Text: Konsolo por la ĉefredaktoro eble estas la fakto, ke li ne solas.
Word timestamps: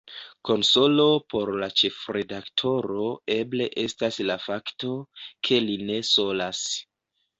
Konsolo 0.47 1.03
por 1.33 1.51
la 1.63 1.67
ĉefredaktoro 1.81 3.05
eble 3.35 3.69
estas 3.85 4.19
la 4.31 4.39
fakto, 4.49 4.95
ke 5.49 5.61
li 5.67 5.77
ne 5.91 6.01
solas. 6.15 6.65